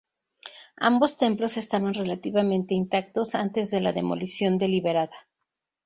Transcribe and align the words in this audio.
Ambos 0.79 1.17
templos 1.19 1.57
estaban 1.57 1.93
relativamente 1.93 2.73
intactos 2.73 3.35
antes 3.35 3.69
de 3.69 3.81
la 3.81 3.93
demolición 3.93 4.57
deliberada. 4.57 5.15